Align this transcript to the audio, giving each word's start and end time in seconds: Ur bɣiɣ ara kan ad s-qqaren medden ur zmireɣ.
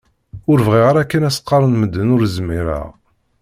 Ur 0.51 0.59
bɣiɣ 0.67 0.85
ara 0.91 1.09
kan 1.11 1.27
ad 1.29 1.33
s-qqaren 1.35 1.77
medden 1.79 2.13
ur 2.15 2.21
zmireɣ. 2.35 2.87